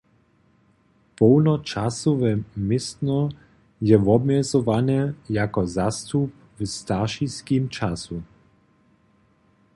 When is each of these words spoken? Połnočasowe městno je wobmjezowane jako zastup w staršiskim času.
Połnočasowe 1.17 2.39
městno 2.57 3.29
je 3.81 3.97
wobmjezowane 3.97 5.13
jako 5.29 5.67
zastup 5.67 6.31
w 6.59 6.65
staršiskim 6.65 7.69
času. 7.69 8.21